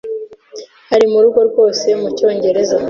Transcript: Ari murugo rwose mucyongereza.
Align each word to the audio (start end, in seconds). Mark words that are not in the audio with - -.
Ari 0.93 1.05
murugo 1.11 1.39
rwose 1.49 1.87
mucyongereza. 2.01 2.77